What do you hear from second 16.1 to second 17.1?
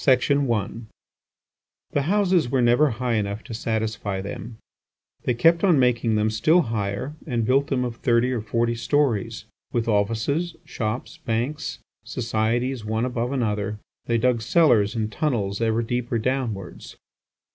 downwards.